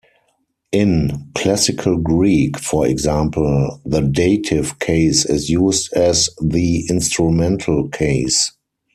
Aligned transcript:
In 0.71 1.29
Classical 1.35 1.95
Greek, 1.95 2.57
for 2.57 2.87
example, 2.87 3.79
the 3.85 4.01
dative 4.01 4.79
case 4.79 5.25
is 5.27 5.47
used 5.51 5.93
as 5.93 6.27
the 6.41 6.87
instrumental 6.89 7.87
case. 7.87 8.51